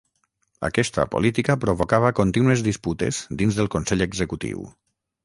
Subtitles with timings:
[0.67, 4.65] Aquesta política provocava contínues disputes dins del Consell Executiu.